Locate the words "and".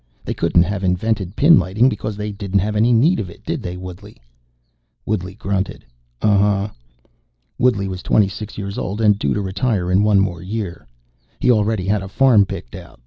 8.99-9.19